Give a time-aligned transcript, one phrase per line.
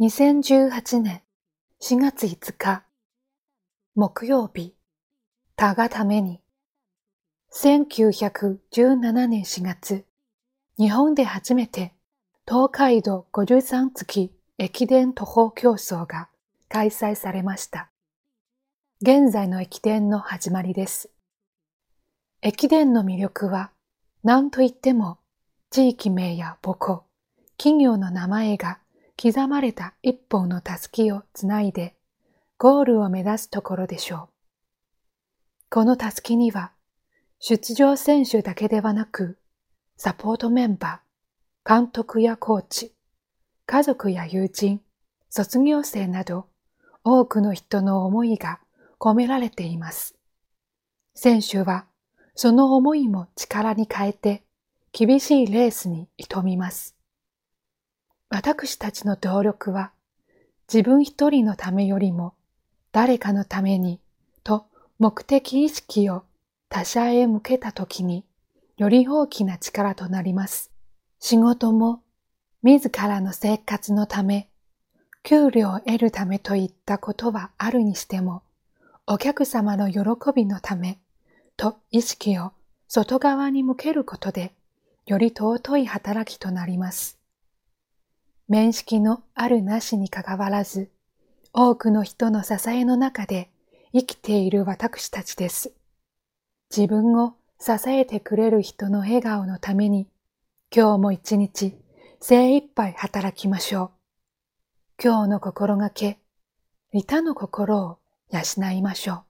[0.00, 1.22] 2018年
[1.80, 2.84] 4月5日
[3.96, 4.72] 木曜日
[5.56, 6.40] 他がために
[7.52, 10.04] 1917年4月
[10.78, 11.94] 日本で初めて
[12.46, 16.28] 東海道53月駅伝徒歩競争が
[16.68, 17.90] 開催されました。
[19.02, 21.10] 現在の駅伝の始まりです。
[22.40, 23.72] 駅伝の魅力は
[24.22, 25.18] 何と言っても
[25.70, 27.02] 地域名や母校、
[27.56, 28.78] 企業の名前が
[29.20, 31.96] 刻まれた一本のたすきをつないで
[32.56, 34.28] ゴールを目指すところでしょう。
[35.70, 36.70] このたすきには
[37.40, 39.36] 出場選手だけではなく
[39.96, 42.94] サポートメンバー、監督やコーチ、
[43.66, 44.80] 家族や友人、
[45.30, 46.46] 卒業生など
[47.02, 48.60] 多くの人の思いが
[49.00, 50.14] 込められています。
[51.14, 51.86] 選手は
[52.36, 54.44] その思いも力に変えて
[54.92, 56.97] 厳しいレースに挑みます。
[58.30, 59.92] 私たちの動力は
[60.72, 62.34] 自分一人のためよりも
[62.92, 64.00] 誰かのために
[64.44, 64.66] と
[64.98, 66.24] 目的意識を
[66.68, 68.24] 他者へ向けたときに
[68.76, 70.70] より大きな力となります。
[71.18, 72.00] 仕事も
[72.62, 74.48] 自らの生活のため、
[75.22, 78.42] 給料を得るためといったことはあるにしても、
[79.06, 80.02] お客様の喜
[80.34, 80.98] びのため
[81.56, 82.52] と意識を
[82.86, 84.52] 外側に向けることで、
[85.06, 87.18] より尊い働きとなります。
[88.48, 90.90] 面識のあるなしにかかわらず、
[91.52, 93.50] 多くの人の支えの中で
[93.92, 95.72] 生きている私たちです。
[96.74, 100.08] 自分を支えてくれる人の笑顔のために、
[100.74, 101.74] 今日も一日
[102.20, 103.90] 精一杯働きましょう。
[105.02, 106.18] 今日の心がけ、
[106.92, 107.98] 利他の心を
[108.30, 109.27] 養いましょう。